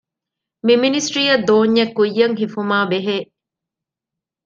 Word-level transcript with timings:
މި 0.65 0.73
މިނިސްޓްރީއަށް 0.81 1.45
ދޯންޏެއް 1.49 1.93
ކުއްޔަށް 1.97 2.35
ހިފުމާއި 2.39 2.87
ބެހޭ 2.91 3.17